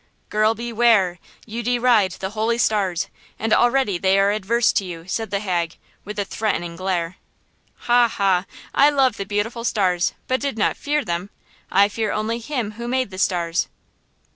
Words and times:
"Girl, 0.29 0.55
beware! 0.55 1.19
You 1.45 1.61
deride 1.61 2.13
the 2.13 2.31
holy 2.31 2.57
stars–and 2.57 3.53
already 3.53 3.99
they 3.99 4.17
are 4.17 4.31
adverse 4.31 4.73
to 4.73 4.83
you!" 4.83 5.07
said 5.07 5.29
the 5.29 5.41
hag, 5.41 5.77
with 6.03 6.17
a 6.17 6.25
threatening 6.25 6.75
glare. 6.75 7.17
"Ha, 7.85 8.07
ha, 8.07 8.07
ha! 8.17 8.45
I 8.73 8.89
love 8.89 9.17
the 9.17 9.27
beautiful 9.27 9.63
stars 9.63 10.15
but 10.27 10.41
did 10.41 10.57
not 10.57 10.75
fear 10.75 11.05
them! 11.05 11.29
I 11.71 11.87
fear 11.87 12.11
only 12.11 12.39
Him 12.39 12.71
who 12.71 12.87
made 12.87 13.11
the 13.11 13.19
stars!" 13.19 13.67